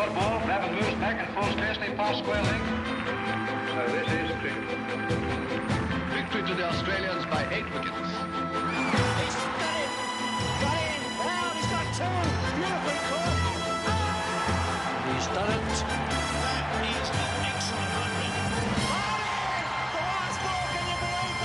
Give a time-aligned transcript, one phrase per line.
[0.00, 0.40] short ball.
[0.48, 1.76] Rabbit moves back and full stress.
[1.76, 2.60] They pass square leg.
[3.68, 4.64] So this is cricket.
[6.14, 8.08] Victory to the Australians by eight wickets.
[9.20, 9.92] He's got it.
[10.64, 11.00] Got in.
[11.20, 11.52] Loud.
[11.56, 12.08] He's got two.
[12.56, 13.36] Beautifully caught.
[15.04, 15.68] He's done it.
[16.48, 18.32] That is an excellent hundred.
[19.92, 20.64] The last ball.
[20.72, 21.36] Can you believe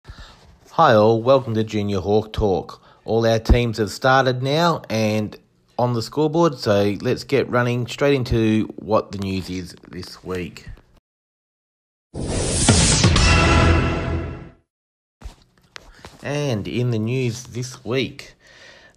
[0.00, 0.72] that?
[0.72, 2.85] Hi all, welcome to Junior Hawk Talk.
[3.06, 5.36] All our teams have started now and
[5.78, 10.68] on the scoreboard, so let's get running straight into what the news is this week.
[16.24, 18.34] And in the news this week,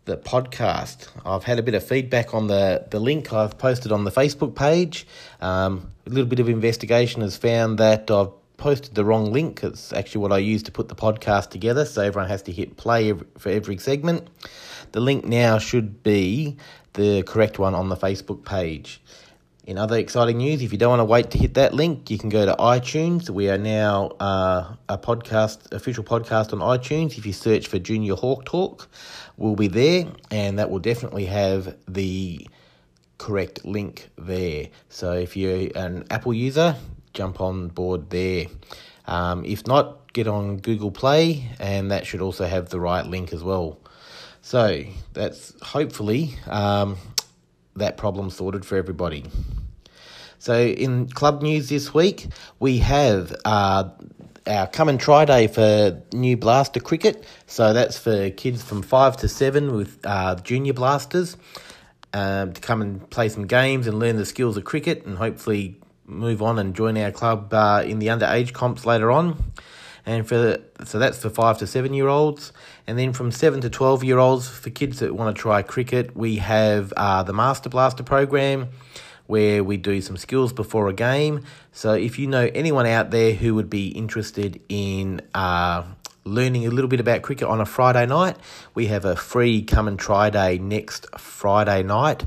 [0.05, 1.07] the podcast.
[1.23, 4.55] I've had a bit of feedback on the, the link I've posted on the Facebook
[4.55, 5.05] page.
[5.39, 9.63] Um, a little bit of investigation has found that I've posted the wrong link.
[9.63, 12.77] It's actually what I use to put the podcast together, so everyone has to hit
[12.77, 14.27] play every, for every segment.
[14.91, 16.57] The link now should be
[16.93, 19.01] the correct one on the Facebook page.
[19.65, 22.17] In other exciting news, if you don't want to wait to hit that link, you
[22.17, 23.29] can go to iTunes.
[23.29, 27.17] We are now uh, a podcast, official podcast on iTunes.
[27.17, 28.89] If you search for Junior Hawk Talk,
[29.37, 32.47] we'll be there, and that will definitely have the
[33.19, 34.69] correct link there.
[34.89, 36.75] So if you're an Apple user,
[37.19, 38.45] jump on board there.
[39.05, 43.33] Um, if not, get on Google Play, and that should also have the right link
[43.33, 43.77] as well.
[44.41, 46.95] So that's hopefully um,
[47.75, 49.25] that problem sorted for everybody.
[50.37, 53.89] So in club news this week, we have uh,
[54.47, 57.25] our come and try day for new blaster cricket.
[57.47, 61.35] So that's for kids from five to seven with uh, junior blasters
[62.13, 65.75] um, to come and play some games and learn the skills of cricket and hopefully
[66.09, 69.51] move on and join our club uh, in the underage comps later on.
[70.05, 72.51] And for the, so that's for five to seven year olds,
[72.87, 76.15] and then from seven to twelve year olds for kids that want to try cricket,
[76.15, 78.69] we have uh, the Master Blaster program,
[79.27, 81.43] where we do some skills before a game.
[81.71, 85.83] So if you know anyone out there who would be interested in uh,
[86.23, 88.37] learning a little bit about cricket on a Friday night,
[88.73, 92.25] we have a free come and try day next Friday night.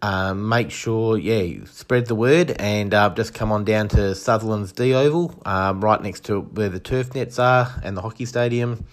[0.00, 4.14] Um, make sure, yeah, you spread the word and uh, just come on down to
[4.14, 8.24] Sutherland's D Oval, um, right next to where the turf nets are and the hockey
[8.24, 8.84] stadium,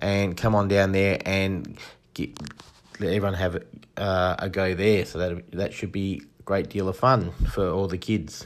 [0.00, 1.78] and come on down there and
[2.14, 2.36] get,
[2.98, 3.62] let everyone have
[3.96, 5.04] uh, a go there.
[5.04, 8.44] So that that should be a great deal of fun for all the kids.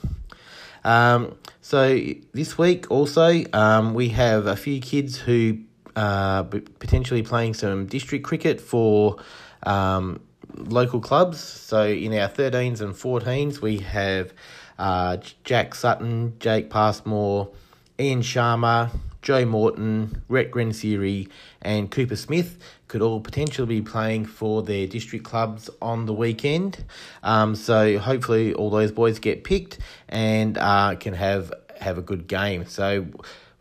[0.84, 1.98] Um, so
[2.32, 5.60] this week also um, we have a few kids who
[5.96, 9.16] are potentially playing some district cricket for
[9.62, 10.20] um,
[10.56, 11.40] local clubs.
[11.40, 14.32] So in our 13s and 14s, we have
[14.78, 17.50] uh, Jack Sutton, Jake Passmore,
[17.98, 18.90] Ian Sharma,
[19.22, 21.28] Joe Morton, Rhett Grensiri,
[21.60, 22.58] and Cooper Smith
[22.88, 26.84] could all potentially be playing for their district clubs on the weekend.
[27.22, 32.26] Um, so hopefully all those boys get picked and uh, can have have a good
[32.26, 32.66] game.
[32.66, 33.06] So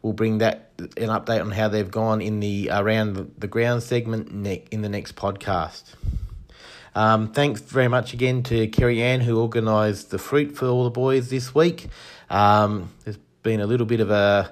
[0.01, 4.29] we'll bring that an update on how they've gone in the around the ground segment
[4.71, 5.83] in the next podcast.
[6.93, 10.89] Um, thanks very much again to Kerry Ann who organised the fruit for all the
[10.89, 11.87] boys this week.
[12.29, 14.51] Um, there's been a little bit of a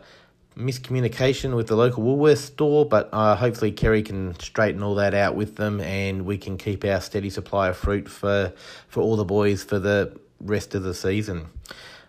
[0.57, 5.35] miscommunication with the local Woolworths store, but uh, hopefully Kerry can straighten all that out
[5.35, 8.53] with them, and we can keep our steady supply of fruit for
[8.87, 11.47] for all the boys for the rest of the season.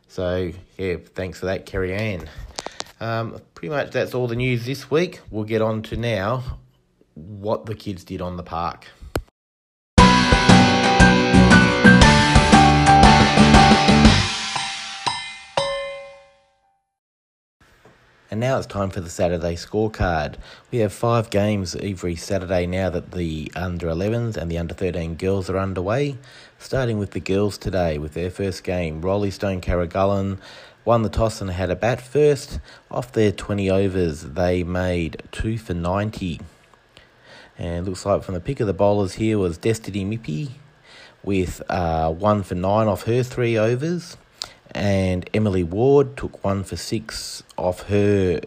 [0.08, 2.28] So yeah, thanks for that, Kerry Ann.
[3.00, 5.20] Um, pretty much that's all the news this week.
[5.30, 6.58] We'll get on to now
[7.14, 8.86] what the kids did on the park.
[18.30, 20.36] And now it's time for the Saturday scorecard.
[20.70, 25.16] We have five games every Saturday now that the under 11s and the under 13
[25.16, 26.16] girls are underway.
[26.56, 30.38] Starting with the girls today with their first game, Roleystone Karragullen
[30.84, 32.60] won the toss and had a bat first.
[32.88, 36.40] Off their 20 overs, they made 2 for 90.
[37.58, 40.50] And looks like from the pick of the bowlers here was Destiny Mippy
[41.24, 44.16] with uh, 1 for 9 off her 3 overs
[44.74, 48.40] and Emily Ward took one for six off her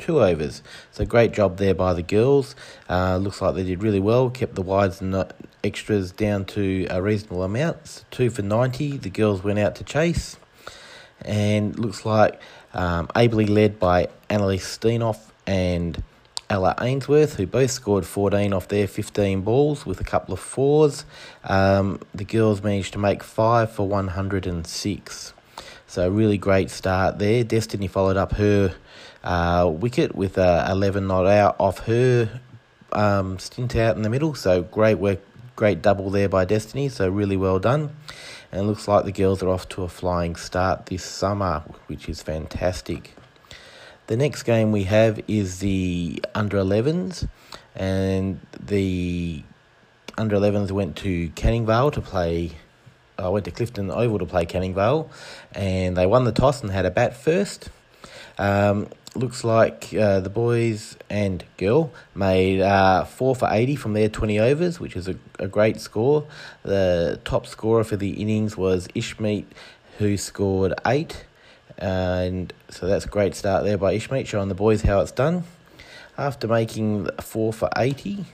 [0.00, 0.62] two overs.
[0.90, 2.56] So great job there by the girls.
[2.88, 5.32] Uh, looks like they did really well, kept the wides and
[5.62, 7.86] extras down to a reasonable amount.
[7.86, 10.36] So two for 90, the girls went out to chase.
[11.22, 12.40] And looks like
[12.72, 16.02] um, ably led by Annalise Steenoff and
[16.48, 21.04] Ella Ainsworth, who both scored 14 off their 15 balls with a couple of fours.
[21.44, 25.34] Um, the girls managed to make five for 106.
[25.90, 27.42] So really great start there.
[27.42, 28.72] Destiny followed up her
[29.24, 32.40] uh, wicket with uh, 11 not out off her
[32.92, 34.36] um, stint out in the middle.
[34.36, 35.18] So great work,
[35.56, 36.90] great double there by Destiny.
[36.90, 37.96] So really well done.
[38.52, 42.22] And looks like the girls are off to a flying start this summer, which is
[42.22, 43.16] fantastic.
[44.06, 47.28] The next game we have is the under 11s,
[47.74, 49.42] and the
[50.16, 52.52] under 11s went to Canning Vale to play.
[53.20, 55.10] I went to Clifton Oval to play Canning Vale,
[55.52, 57.68] and they won the toss and had a bat first.
[58.38, 64.08] Um, looks like uh, the boys and girl made uh, 4 for 80 from their
[64.08, 66.26] 20 overs, which is a, a great score.
[66.62, 69.44] The top scorer for the innings was Ishmeet,
[69.98, 71.24] who scored 8
[71.80, 75.44] and so that's a great start there by Ishmeet, showing the boys how it's done.
[76.18, 78.26] After making four for 80,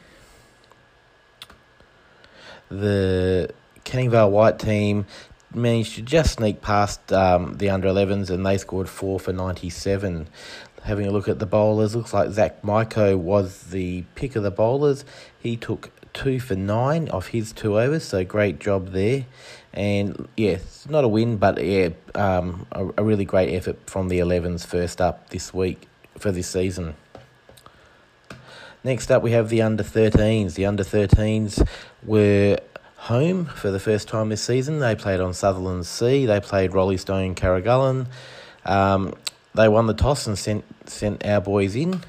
[2.69, 3.51] the
[3.87, 5.07] Canning Vale White team
[5.55, 10.27] managed to just sneak past um, the under 11s and they scored four for 97.
[10.83, 14.51] Having a look at the bowlers, looks like Zach Myko was the pick of the
[14.51, 15.05] bowlers.
[15.39, 19.25] He took two for nine off his two overs, so great job there.
[19.73, 24.09] And yeah, it's not a win, but yeah, um, a, a really great effort from
[24.09, 25.87] the 11s first up this week
[26.19, 26.97] for this season.
[28.83, 30.55] Next up, we have the under 13s.
[30.55, 31.67] The under 13s
[32.05, 32.59] were
[33.07, 34.81] home for the first time this season.
[34.81, 36.27] They played on Sutherland Sea.
[36.27, 38.09] They played Roleystone Karragullen.
[38.65, 39.15] Um,
[39.55, 42.01] they won the toss and sent sent our boys in.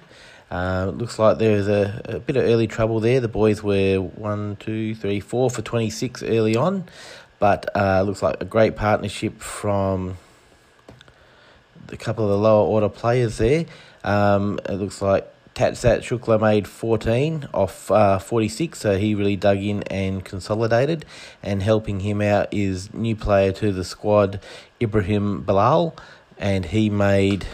[0.49, 3.19] Uh, looks like there's a, a bit of early trouble there.
[3.19, 6.85] The boys were one, two, three, four for 26 early on,
[7.37, 10.17] but uh, looks like a great partnership from
[11.89, 13.65] a couple of the lower order players there.
[14.03, 19.57] Um, it looks like Tatsat Shukla made 14 off uh, 46, so he really dug
[19.57, 21.03] in and consolidated.
[21.41, 24.39] And helping him out is new player to the squad,
[24.79, 25.95] Ibrahim Bilal,
[26.37, 27.47] and he made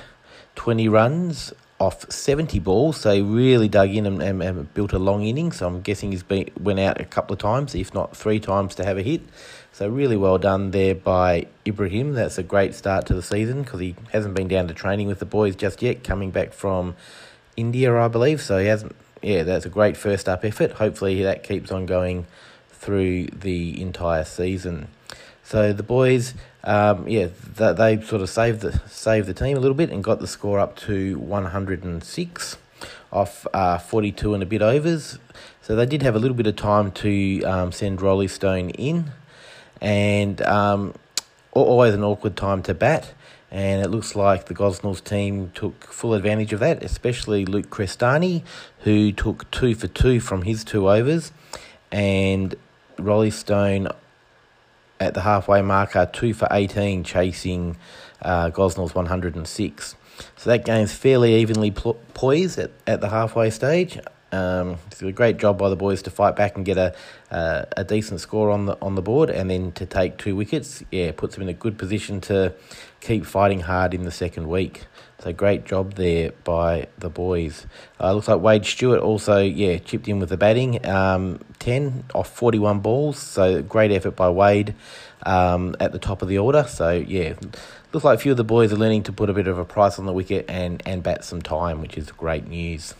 [0.55, 4.99] 20 runs off 70 balls, so he really dug in and, and, and, built a
[4.99, 5.53] long inning.
[5.53, 8.75] So I'm guessing he's been went out a couple of times, if not three times,
[8.75, 9.21] to have a hit.
[9.71, 12.13] So really well done there by Ibrahim.
[12.13, 15.19] That's a great start to the season because he hasn't been down to training with
[15.19, 16.95] the boys just yet, coming back from
[17.55, 18.41] India, I believe.
[18.41, 18.95] So he hasn't.
[19.21, 20.73] Yeah, that's a great first up effort.
[20.73, 22.25] Hopefully that keeps on going
[22.69, 24.89] through the entire season.
[25.43, 26.33] So the boys,
[26.63, 30.03] um, yeah, they, they sort of saved the saved the team a little bit and
[30.03, 32.57] got the score up to one hundred and six
[33.11, 35.17] off uh, forty two and a bit overs.
[35.61, 39.11] So they did have a little bit of time to um, send Roleystone in,
[39.79, 40.93] and um,
[41.53, 43.13] always an awkward time to bat.
[43.53, 48.41] And it looks like the Gosnells team took full advantage of that, especially Luke Crestani,
[48.79, 51.31] who took two for two from his two overs,
[51.91, 52.55] and
[52.97, 53.95] Roleystone
[54.99, 57.77] at the halfway marker, two for 18, chasing
[58.23, 59.95] uh, Gosnell's 106.
[60.35, 63.99] So that game's fairly evenly poised at, at the halfway stage.
[64.33, 66.95] Um, it's a great job by the boys to fight back and get a
[67.29, 70.83] uh, a decent score on the on the board, and then to take two wickets.
[70.91, 72.53] Yeah, puts them in a good position to
[72.99, 74.85] keep fighting hard in the second week.
[75.19, 77.67] So great job there by the boys.
[77.99, 82.29] Uh, looks like Wade Stewart also yeah chipped in with the batting, um, ten off
[82.29, 83.19] forty one balls.
[83.19, 84.73] So great effort by Wade
[85.25, 86.65] um, at the top of the order.
[86.67, 87.35] So yeah,
[87.93, 89.65] looks like a few of the boys are learning to put a bit of a
[89.65, 92.95] price on the wicket and and bat some time, which is great news.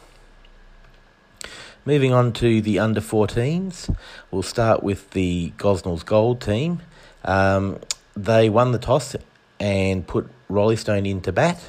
[1.85, 3.93] Moving on to the under 14s,
[4.31, 6.81] we'll start with the Gosnells Gold team.
[7.25, 7.79] Um,
[8.15, 9.17] they won the toss
[9.59, 11.59] and put Roleystone into bat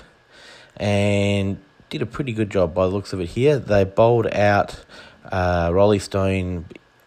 [0.76, 1.59] and
[1.90, 3.59] did a pretty good job by the looks of it here.
[3.59, 4.85] They bowled out
[5.33, 6.66] uh, Roleystone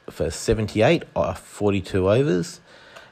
[0.09, 2.59] for 78 off 42 overs.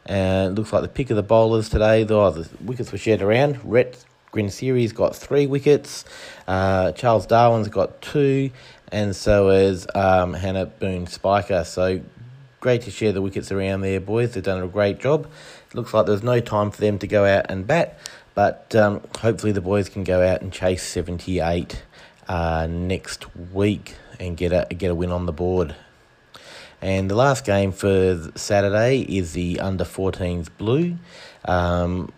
[0.06, 3.22] And it looks like the pick of the bowlers today, though the wickets were shared
[3.22, 3.60] around.
[3.64, 4.05] Rhett
[4.36, 6.04] Grincery's got three wickets.
[6.46, 8.52] Uh, Charles Darwin's got two
[8.92, 11.64] and so is um, Hannah Boone Spiker.
[11.64, 12.02] So
[12.60, 14.34] great to share the wickets around there, boys.
[14.34, 15.30] They've done a great job.
[15.70, 17.98] It looks like there's no time for them to go out and bat,
[18.34, 21.84] but um, hopefully the boys can go out and chase 78
[22.28, 25.76] uh, next week and get a get a win on the board.
[26.82, 30.98] And the last game for Saturday is the under 14s blue.
[31.46, 32.12] Um,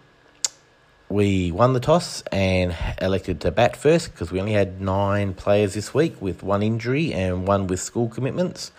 [1.09, 5.73] we won the toss and elected to bat first because we only had nine players
[5.73, 8.71] this week with one injury and one with school commitments.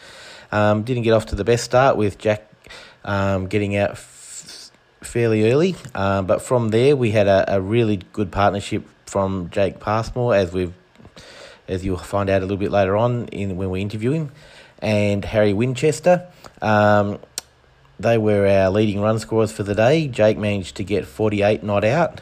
[0.53, 2.51] Um, didn't get off to the best start with Jack
[3.05, 4.71] um, getting out f-
[5.01, 9.81] fairly early, um, but from there we had a, a, really good partnership from Jake
[9.81, 10.73] Passmore, as we've
[11.67, 14.31] as you'll find out a little bit later on in when we interview him,
[14.81, 16.27] and Harry Winchester.
[16.61, 17.19] Um,
[18.01, 20.09] they were our leading run scorers for the day.
[20.09, 22.21] Jake managed to get 48 not out,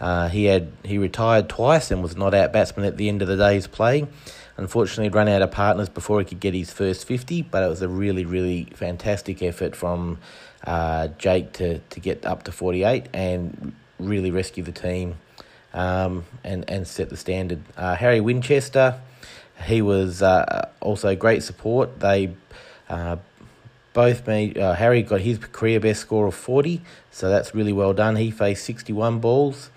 [0.00, 3.28] Uh, he had he retired twice and was not out batsman at the end of
[3.28, 4.06] the day's play.
[4.56, 7.68] Unfortunately, he'd run out of partners before he could get his first 50, but it
[7.68, 10.18] was a really, really fantastic effort from
[10.66, 15.16] uh, Jake to, to get up to 48 and really rescue the team
[15.72, 17.62] um, and, and set the standard.
[17.76, 19.00] Uh, Harry Winchester,
[19.66, 22.00] he was uh, also great support.
[22.00, 22.34] They
[22.88, 23.16] uh,
[23.94, 27.94] both made, uh, Harry got his career best score of 40, so that's really well
[27.94, 28.16] done.
[28.16, 29.70] He faced 61 balls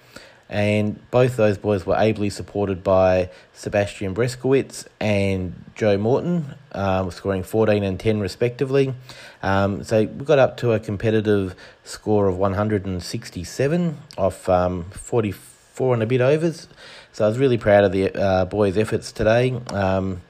[0.49, 7.43] and both those boys were ably supported by Sebastian Breskowitz and Joe Morton, um, scoring
[7.43, 8.93] 14 and 10 respectively.
[9.43, 16.03] Um, so we got up to a competitive score of 167 off um, 44 and
[16.03, 16.67] a bit overs.
[17.11, 19.59] So I was really proud of the uh, boys' efforts today.
[19.71, 20.21] Um,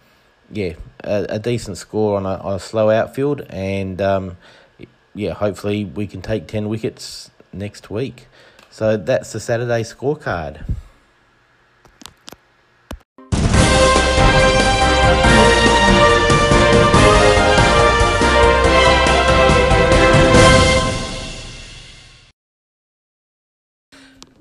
[0.52, 0.74] yeah,
[1.04, 4.38] a, a, decent score on a, on a slow outfield, and um,
[5.14, 8.28] yeah, hopefully we can take 10 wickets next week.
[8.70, 10.64] So that's the Saturday scorecard.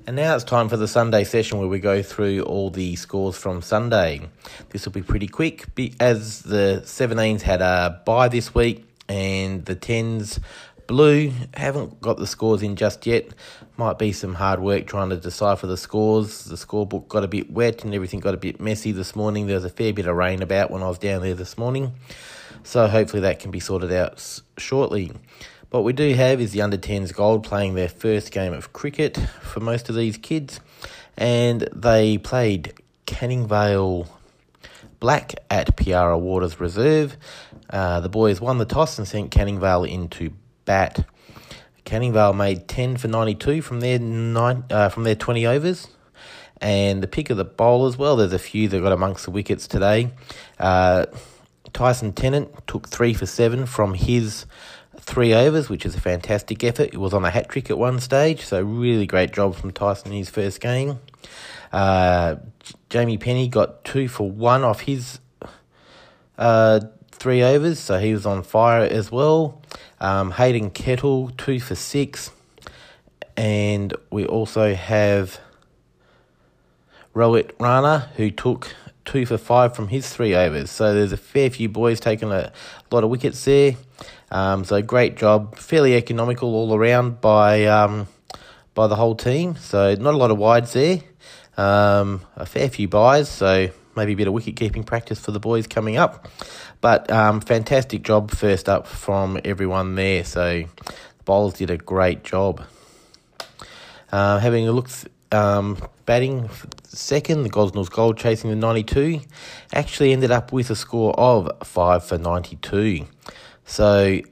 [0.07, 3.37] And now it's time for the Sunday session where we go through all the scores
[3.37, 4.21] from Sunday.
[4.69, 5.65] This will be pretty quick
[5.99, 10.39] as the 17s had a bye this week and the 10s
[10.87, 13.31] Blue haven't got the scores in just yet.
[13.77, 16.45] Might be some hard work trying to decipher the scores.
[16.45, 19.49] The scorebook got a bit wet and everything got a bit messy this morning.
[19.49, 21.95] There was a fair bit of rain about when I was down there this morning.
[22.63, 25.11] So hopefully that can be sorted out shortly.
[25.76, 29.18] What we do have is the under 10s gold playing their first game of cricket
[29.42, 30.59] for most of these kids.
[31.18, 32.73] And they played
[33.04, 34.09] Canning Vale
[35.00, 37.18] Black at Piara Waters Reserve.
[37.68, 40.30] Uh, the boys won the toss and sent Canning Vale into
[40.64, 41.06] bat.
[41.85, 45.88] Canning Vale made 10 for 92 from their nine, uh, from their 20 overs.
[46.59, 49.68] And the pick of the bowlers, well, there's a few that got amongst the wickets
[49.68, 50.11] today.
[50.59, 51.04] Uh,
[51.75, 54.47] Tyson Tennant took three for seven from his
[55.07, 56.91] three overs, which is a fantastic effort.
[56.91, 60.11] He was on a hat trick at one stage, so really great job from Tyson
[60.11, 60.99] in his first game.
[61.73, 62.37] Uh,
[62.91, 65.21] Jamie Penny got two for one off his
[66.39, 66.81] uh,
[67.13, 69.63] three overs, so he was on fire as well.
[70.01, 72.31] Um, Hayden Kettle, two for six.
[73.37, 75.41] And we also have
[77.15, 80.71] Rohit Rana, who took two for five from his three overs.
[80.71, 82.53] So there's a fair few boys taking a
[82.91, 83.77] lot of wickets there.
[84.31, 88.09] Um, so great job, fairly economical all around by um,
[88.75, 89.57] by the whole team.
[89.57, 91.00] So not a lot of wides there.
[91.57, 95.41] Um, a fair few buys, so maybe a bit of wicket keeping practice for the
[95.41, 96.29] boys coming up.
[96.81, 100.25] But um, fantastic job first up from everyone there.
[100.25, 102.62] So the bowlers did a great job.
[104.12, 104.88] Uh, having a look,
[105.33, 106.49] um, batting
[106.85, 109.21] second, the Gosnells Gold chasing the 92,
[109.73, 113.07] actually ended up with a score of 5 for 92.
[113.66, 114.23] So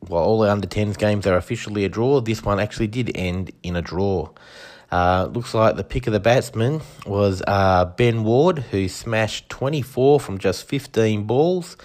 [0.00, 3.52] while all the under 10s games are officially a draw, this one actually did end
[3.62, 4.30] in a draw.
[4.90, 10.18] Uh, looks like the pick of the batsman was uh, Ben Ward, who smashed 24
[10.18, 11.76] from just 15 balls.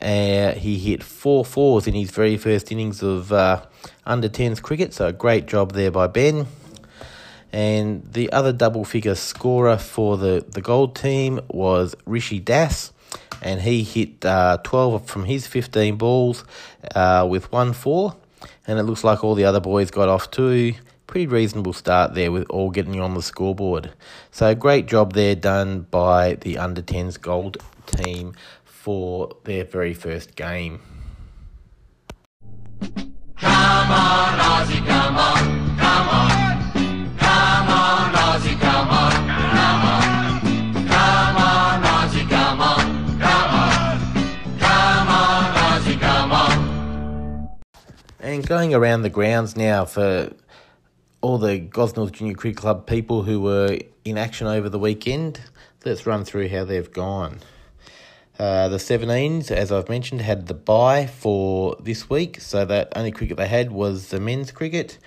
[0.00, 3.62] Uh, he hit four fours in his very first innings of uh,
[4.06, 6.46] under 10s cricket, so a great job there by Ben.
[7.52, 12.92] And the other double figure scorer for the, the gold team was Rishi Das,
[13.42, 16.44] and he hit uh, 12 from his 15 balls
[16.94, 18.16] uh, with one four.
[18.66, 20.74] And it looks like all the other boys got off too
[21.06, 23.92] pretty reasonable start there with all getting you on the scoreboard.
[24.30, 30.36] So great job there done by the under 10s gold team for their very first
[30.36, 30.80] game.
[32.80, 35.35] Come on, Aussie, come on,
[48.44, 50.30] Going around the grounds now for
[51.20, 55.40] all the Gosnells Junior Cricket Club people who were in action over the weekend.
[55.84, 57.40] Let's run through how they've gone.
[58.38, 63.10] Uh, the 17s, as I've mentioned, had the bye for this week, so that only
[63.10, 64.98] cricket they had was the men's cricket,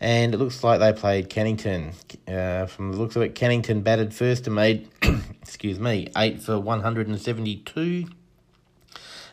[0.00, 1.94] and it looks like they played Cannington.
[2.26, 4.88] Uh, from the looks of it, Cannington batted first and made,
[5.42, 8.06] excuse me, 8 for 172.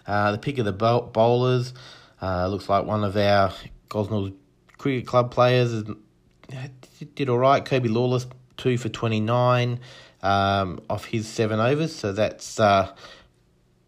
[0.06, 1.74] Uh, the pick of the bowlers
[2.22, 3.54] uh, looks like one of our
[3.90, 4.34] Gosnells
[4.78, 5.84] Cricket Club players
[7.16, 7.64] did all right.
[7.64, 9.80] Kobe Lawless, two for 29
[10.22, 11.96] um, off his seven overs.
[11.96, 12.94] So that's uh,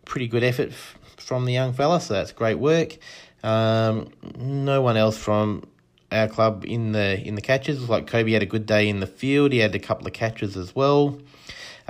[0.06, 2.02] pretty good effort f- from the young fella.
[2.02, 2.98] So that's great work.
[3.44, 5.64] Um, no one else from
[6.12, 7.90] our club in the in the catches.
[7.90, 9.52] Like Kobe had a good day in the field.
[9.52, 11.18] He had a couple of catches as well.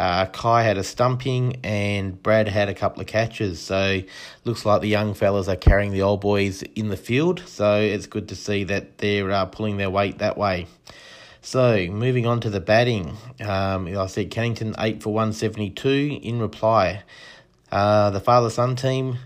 [0.01, 3.59] Uh, Kai had a stumping and Brad had a couple of catches.
[3.59, 4.01] So
[4.45, 7.43] looks like the young fellas are carrying the old boys in the field.
[7.45, 10.65] So it's good to see that they're uh, pulling their weight that way.
[11.43, 16.19] So moving on to the batting, um, I said Cannington eight for one seventy two.
[16.23, 17.03] In reply,
[17.71, 19.19] uh, the father son team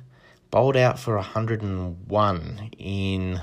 [0.51, 3.39] bowled out for hundred and one in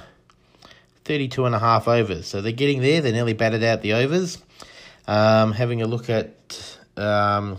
[1.07, 2.27] 32 and a half overs.
[2.27, 3.01] So they're getting there.
[3.01, 4.37] They're nearly batted out the overs.
[5.09, 6.42] Um, having a look at
[6.97, 7.59] um,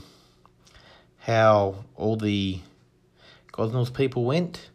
[1.20, 2.60] how all the
[3.52, 4.70] Gosnells people went.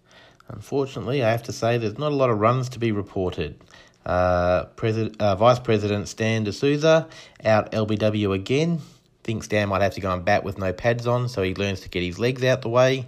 [0.48, 3.60] Unfortunately, I have to say there's not a lot of runs to be reported.
[4.06, 7.06] Uh, President, uh, Vice President Stan D'Souza
[7.44, 8.80] out LBW again.
[9.22, 11.80] Thinks Stan might have to go and bat with no pads on, so he learns
[11.80, 13.06] to get his legs out the way.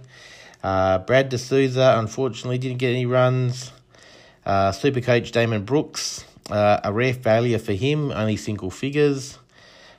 [0.63, 3.71] Uh, Brad D'Souza unfortunately didn't get any runs.
[4.45, 9.39] Uh, Super coach Damon Brooks, uh, a rare failure for him, only single figures.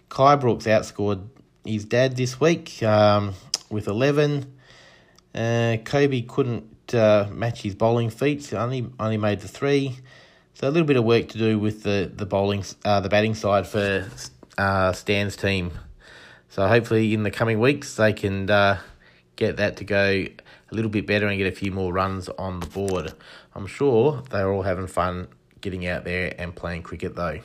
[0.09, 1.23] Kai Brooks outscored
[1.65, 3.35] his dad this week um,
[3.71, 4.53] with 11.
[5.35, 9.99] Uh, Kobe couldn't uh, match his bowling feats, only only made the three.
[10.55, 13.35] So a little bit of work to do with the the bowling, uh, the batting
[13.35, 14.09] side for
[14.59, 15.73] uh, Stan's team.
[16.51, 18.79] So hopefully in the coming weeks they can uh,
[19.37, 20.27] get that to go
[20.73, 23.15] a little bit better and get a few more runs on the board.
[23.55, 25.29] I'm sure they're all having fun
[25.63, 27.41] getting out there and playing cricket though.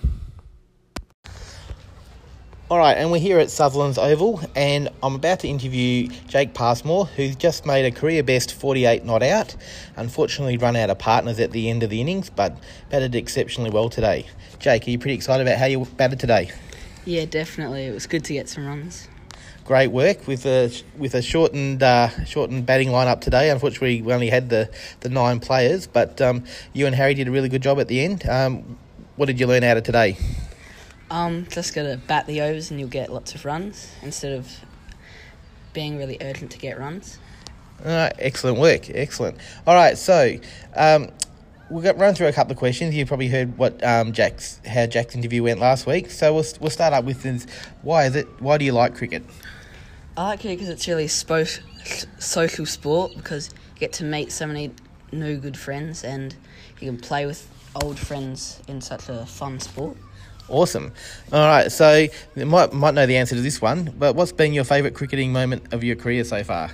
[2.69, 7.05] All right, and we're here at Sutherland's Oval, and I'm about to interview Jake Passmore,
[7.05, 9.55] who's just made a career best 48 not out.
[9.95, 12.57] Unfortunately, run out of partners at the end of the innings, but
[12.89, 14.25] batted exceptionally well today.
[14.59, 16.51] Jake, are you pretty excited about how you batted today?
[17.05, 17.86] Yeah, definitely.
[17.86, 19.07] It was good to get some runs.
[19.63, 23.50] Great work with a with a shortened uh, shortened batting lineup today.
[23.50, 24.69] Unfortunately, we only had the,
[25.00, 26.43] the nine players, but um,
[26.74, 28.27] you and Harry did a really good job at the end.
[28.27, 28.77] Um,
[29.15, 30.17] what did you learn out of today?
[31.09, 34.51] Um, just gotta bat the overs and you'll get lots of runs instead of
[35.73, 37.19] being really urgent to get runs.
[37.85, 39.38] All right, excellent work, excellent.
[39.65, 40.36] All right, so
[40.75, 41.10] um,
[41.69, 42.95] we'll get, run through a couple of questions.
[42.95, 46.10] You probably heard what um, Jack's how Jack's interview went last week.
[46.10, 47.45] So we'll we'll start up with this.
[47.82, 48.27] Why is it?
[48.41, 49.23] Why do you like cricket?
[50.15, 51.62] I like it because it's really spo-
[52.19, 54.71] social sport because you get to meet so many
[55.12, 56.36] new good friends and
[56.79, 57.47] you can play with
[57.84, 59.95] old friends in such a fun sport.
[60.49, 60.93] Awesome.
[61.31, 64.53] All right, so you might might know the answer to this one, but what's been
[64.53, 66.71] your favourite cricketing moment of your career so far?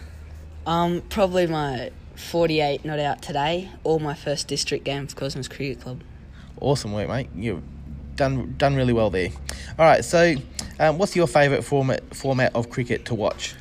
[0.66, 5.82] Um, probably my 48 not out today or my first district game for Cosmos Cricket
[5.82, 6.02] Club.
[6.62, 7.30] Awesome work, mate.
[7.36, 7.64] You've
[8.16, 9.30] done done really well there.
[9.80, 10.36] All right, so
[10.80, 13.56] um, what's your favourite format format of cricket to watch?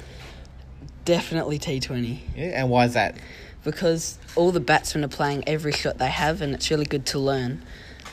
[1.05, 3.17] Definitely T20 Yeah, and why is that?
[3.65, 7.19] because all the batsmen are playing every shot they have and it's really good to
[7.19, 7.63] learn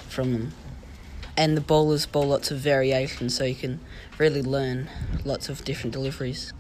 [0.08, 0.52] from them.
[1.40, 3.80] And the bowlers bowl lots of variations so you can
[4.18, 4.90] really learn
[5.24, 6.52] lots of different deliveries.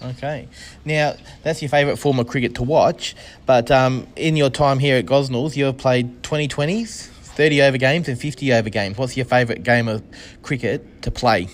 [0.00, 0.46] Okay.
[0.84, 4.96] Now, that's your favourite form of cricket to watch, but um, in your time here
[4.96, 8.96] at Gosnells, you've played 2020s, 30 over games, and 50 over games.
[8.96, 10.04] What's your favourite game of
[10.42, 11.48] cricket to play,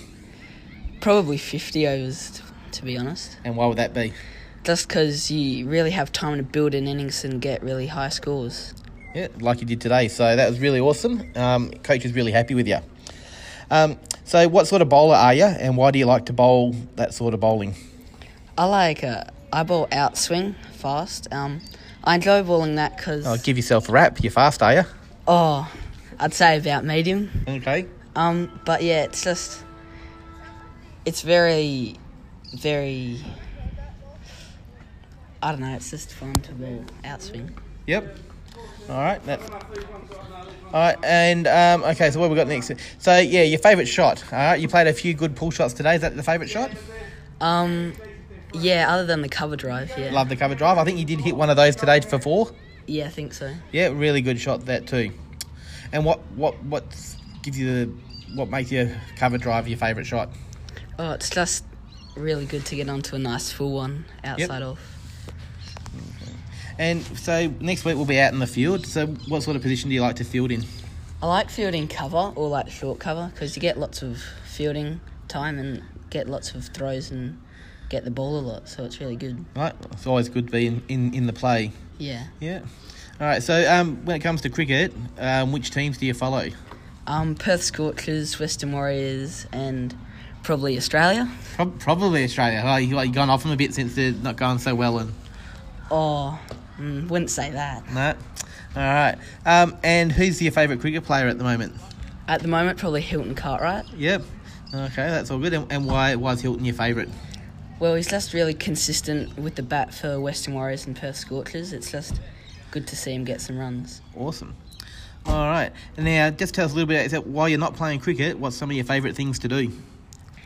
[1.01, 2.43] Probably 50 overs,
[2.73, 3.39] to be honest.
[3.45, 4.13] and why would that be?
[4.63, 8.75] Just because you really have time to build an innings and get really high scores.
[9.15, 10.09] Yeah, like you did today.
[10.09, 11.31] So that was really awesome.
[11.37, 12.79] Um, coach is really happy with you.
[13.71, 16.75] Um, so, what sort of bowler are you, and why do you like to bowl
[16.97, 17.75] that sort of bowling?
[18.59, 21.33] I like uh, I bowl outswing fast.
[21.33, 21.61] Um,
[22.03, 24.23] I enjoy bowling that because Oh, give yourself a rap.
[24.23, 24.83] You're fast, are you?
[25.29, 25.71] oh,
[26.19, 27.31] I'd say about medium.
[27.49, 27.87] Okay.
[28.17, 29.65] Um, but yeah, it's just
[31.05, 31.97] it's very,
[32.55, 33.19] very.
[35.43, 35.75] I don't know.
[35.75, 37.51] It's just fun to bowl outswing.
[37.87, 38.17] Yep.
[38.89, 39.21] All right.
[39.29, 42.11] All right, and um, okay.
[42.11, 42.73] So what we got next?
[42.99, 44.25] So yeah, your favourite shot.
[44.33, 45.95] All right, you played a few good pull shots today.
[45.95, 46.71] Is that the favourite shot?
[47.41, 47.93] Um,
[48.53, 48.93] yeah.
[48.93, 50.11] Other than the cover drive, yeah.
[50.11, 50.79] Love the cover drive.
[50.79, 52.51] I think you did hit one of those today for four.
[52.87, 53.55] Yeah, I think so.
[53.73, 55.13] Yeah, really good shot that too.
[55.93, 56.85] And what what what
[57.43, 57.93] gives you the
[58.35, 60.29] what makes your cover drive your favourite shot?
[60.99, 61.65] Oh, it's just
[62.17, 64.79] really good to get onto a nice full one outside of.
[66.79, 68.87] And so next week we'll be out in the field.
[68.87, 70.65] So what sort of position do you like to field in?
[71.23, 75.59] I like fielding cover or like short cover because you get lots of fielding time
[75.59, 77.41] and get lots of throws and
[77.89, 78.69] get the ball a lot.
[78.69, 79.45] So it's really good.
[79.57, 81.73] Right, it's always good to be in, in, in the play.
[81.99, 82.25] Yeah.
[82.41, 82.61] Yeah.
[83.21, 83.43] All right.
[83.43, 86.49] So um, when it comes to cricket, um, which teams do you follow?
[87.07, 89.95] Um, Perth Scorchers, Western Warriors, and
[90.43, 91.31] probably Australia.
[91.55, 92.63] Prob- probably Australia.
[92.95, 94.99] Like gone off them a bit since they're not going so well.
[94.99, 95.15] And
[95.91, 96.39] Oh,
[96.79, 97.91] Mm, wouldn't say that.
[97.93, 98.15] No.
[98.77, 99.17] All right.
[99.47, 101.75] Um, and who's your favourite cricket player at the moment?
[102.27, 103.89] At the moment, probably Hilton Cartwright.
[103.95, 104.23] Yep.
[104.75, 105.53] Okay, that's all good.
[105.53, 107.09] And, and why is Hilton your favourite?
[107.79, 111.73] Well, he's just really consistent with the bat for Western Warriors and Perth Scorchers.
[111.73, 112.21] It's just
[112.71, 114.01] good to see him get some runs.
[114.17, 114.55] Awesome.
[115.27, 115.71] All right.
[115.97, 117.13] And now, just tell us a little bit.
[117.13, 119.71] about while you're not playing cricket, what's some of your favourite things to do?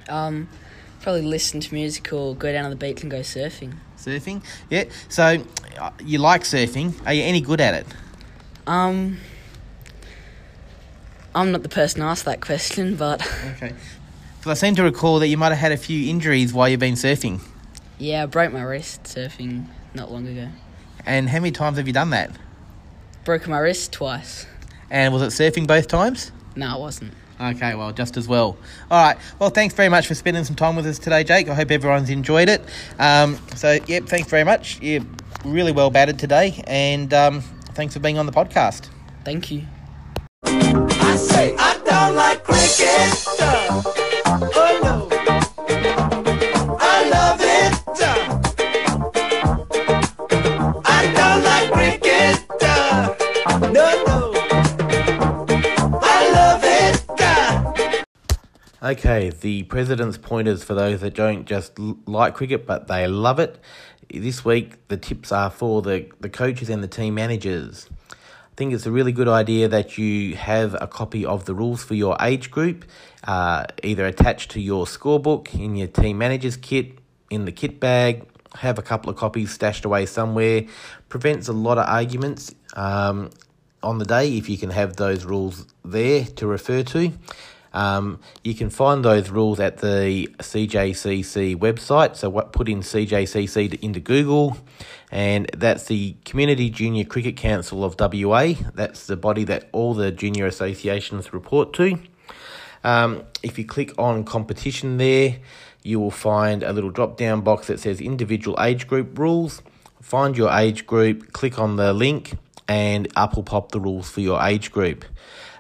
[0.08, 0.48] Um,
[1.00, 3.74] probably listen to music or go down to the beach and go surfing.
[3.98, 4.42] Surfing.
[4.70, 4.84] Yeah.
[5.08, 5.42] So
[5.78, 6.94] uh, you like surfing?
[7.06, 7.86] Are you any good at it?
[8.66, 9.18] Um,
[11.34, 13.20] I'm not the person to ask that question, but
[13.56, 13.74] Okay.
[14.38, 16.80] Because I seem to recall that you might have had a few injuries while you've
[16.80, 17.40] been surfing.
[17.98, 20.48] yeah, I broke my wrist surfing not long ago.
[21.04, 22.30] And how many times have you done that?
[23.24, 24.46] Broke my wrist twice.
[24.90, 26.30] And was it surfing both times?
[26.54, 27.14] No, it wasn't.
[27.40, 28.56] Okay, well, just as well.
[28.90, 29.16] All right.
[29.38, 31.48] Well, thanks very much for spending some time with us today, Jake.
[31.48, 32.62] I hope everyone's enjoyed it.
[32.98, 34.80] Um, so, yep, thanks very much.
[34.80, 35.04] You're
[35.44, 37.40] really well batted today, and um,
[37.74, 38.88] thanks for being on the podcast.
[39.24, 39.62] Thank you.
[40.44, 43.24] I say I don't like cricket.
[44.30, 45.07] Oh no.
[58.88, 63.58] Okay, the president's pointers for those that don't just like cricket but they love it.
[64.08, 67.86] This week, the tips are for the, the coaches and the team managers.
[68.10, 68.14] I
[68.56, 71.92] think it's a really good idea that you have a copy of the rules for
[71.92, 72.86] your age group,
[73.24, 76.98] uh, either attached to your scorebook, in your team manager's kit,
[77.28, 78.26] in the kit bag.
[78.54, 80.64] Have a couple of copies stashed away somewhere.
[81.10, 83.28] Prevents a lot of arguments um,
[83.82, 87.12] on the day if you can have those rules there to refer to.
[87.78, 92.16] Um, you can find those rules at the CJCC website.
[92.16, 94.56] So, what put in CJCC into Google,
[95.12, 98.54] and that's the Community Junior Cricket Council of WA.
[98.74, 102.00] That's the body that all the junior associations report to.
[102.82, 105.36] Um, if you click on competition there,
[105.84, 109.62] you will find a little drop down box that says individual age group rules.
[110.02, 112.34] Find your age group, click on the link,
[112.66, 115.04] and up will pop the rules for your age group.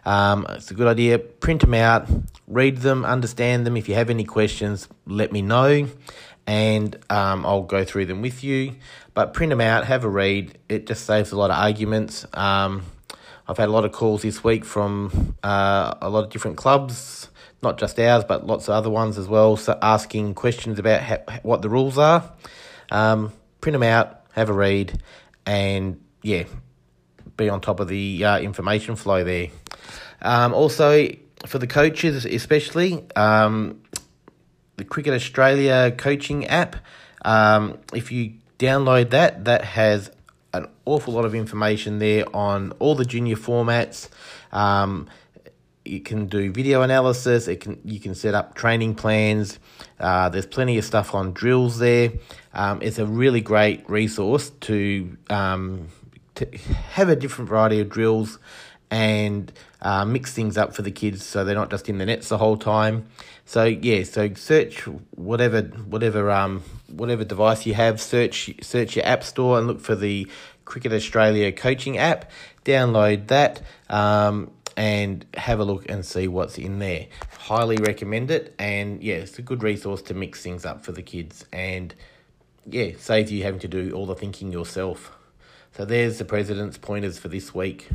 [0.08, 1.18] Um, it's a good idea.
[1.18, 2.08] Print them out,
[2.46, 3.76] read them, understand them.
[3.76, 5.86] If you have any questions, let me know,
[6.46, 8.76] and um, I'll go through them with you.
[9.12, 10.56] But print them out, have a read.
[10.66, 12.24] It just saves a lot of arguments.
[12.32, 12.84] Um,
[13.46, 17.28] I've had a lot of calls this week from uh, a lot of different clubs,
[17.62, 21.40] not just ours, but lots of other ones as well, so asking questions about ha-
[21.42, 22.32] what the rules are.
[22.90, 25.02] Um, print them out, have a read,
[25.44, 26.44] and yeah,
[27.36, 29.48] be on top of the uh, information flow there.
[30.22, 31.08] Um, also,
[31.46, 33.82] for the coaches, especially, um,
[34.76, 36.76] the Cricket Australia coaching app.
[37.24, 40.10] Um, if you download that, that has
[40.52, 44.08] an awful lot of information there on all the junior formats.
[44.52, 45.08] Um,
[45.84, 47.48] you can do video analysis.
[47.48, 49.58] It can you can set up training plans.
[49.98, 52.12] Uh, there's plenty of stuff on drills there.
[52.52, 55.88] Um, it's a really great resource to um,
[56.36, 56.46] to
[56.90, 58.38] have a different variety of drills
[58.90, 62.28] and uh, mix things up for the kids so they're not just in the nets
[62.28, 63.06] the whole time.
[63.44, 64.80] So yeah, so search
[65.12, 69.94] whatever whatever um whatever device you have, search search your app store and look for
[69.94, 70.26] the
[70.64, 72.30] Cricket Australia coaching app.
[72.64, 77.06] Download that um, and have a look and see what's in there.
[77.38, 81.02] Highly recommend it, and yeah, it's a good resource to mix things up for the
[81.02, 81.94] kids and
[82.66, 85.12] yeah, saves you having to do all the thinking yourself.
[85.72, 87.88] So there's the president's pointers for this week.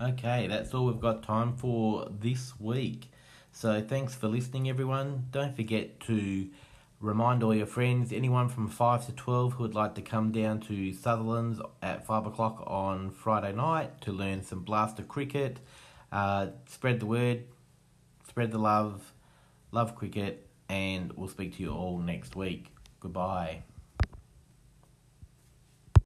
[0.00, 3.10] Okay, that's all we've got time for this week.
[3.50, 5.26] So thanks for listening, everyone.
[5.32, 6.48] Don't forget to
[7.00, 10.60] remind all your friends, anyone from 5 to 12 who would like to come down
[10.60, 15.58] to Sutherland's at 5 o'clock on Friday night to learn some blaster cricket.
[16.12, 17.42] Uh, spread the word,
[18.28, 19.12] spread the love,
[19.72, 22.72] love cricket, and we'll speak to you all next week.
[23.00, 23.62] Goodbye.